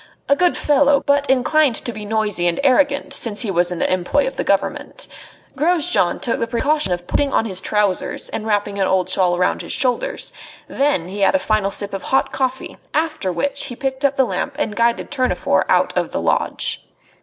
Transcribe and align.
A 0.27 0.35
good 0.35 0.57
fellow, 0.57 0.99
but 1.01 1.29
inclined 1.29 1.75
to 1.75 1.93
be 1.93 2.05
noisy 2.05 2.47
and 2.47 2.59
arrogant 2.63 3.13
since 3.13 3.41
he 3.41 3.51
was 3.51 3.69
in 3.69 3.77
the 3.77 3.93
employ 3.93 4.25
of 4.25 4.35
the 4.35 4.43
Government. 4.43 5.07
Grosjean 5.55 6.19
took 6.19 6.39
the 6.39 6.47
precaution 6.47 6.91
of 6.91 7.05
putting 7.05 7.31
on 7.31 7.45
his 7.45 7.61
trousers 7.61 8.27
and 8.29 8.47
wrapping 8.47 8.79
an 8.79 8.87
old 8.87 9.09
shawl 9.11 9.37
round 9.37 9.61
his 9.61 9.73
shoulders. 9.73 10.33
Then 10.67 11.07
he 11.07 11.19
had 11.19 11.35
a 11.35 11.37
final 11.37 11.69
sip 11.69 11.93
of 11.93 12.01
hot 12.05 12.31
coffee; 12.31 12.79
after 12.95 13.31
which 13.31 13.65
he 13.65 13.75
picked 13.75 14.03
up 14.03 14.15
the 14.17 14.25
lamp 14.25 14.55
and 14.57 14.75
guided 14.75 15.11
Tournefort 15.11 15.65
out 15.69 15.95
of 15.95 16.11
the 16.11 16.19
lodge. 16.21 16.83